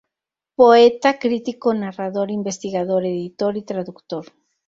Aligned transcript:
Poeta, 0.57 1.19
crítico, 1.19 1.75
narrador, 1.75 2.31
investigador, 2.31 3.05
editor 3.05 3.55
y 3.55 3.61
traductor. 3.61 4.25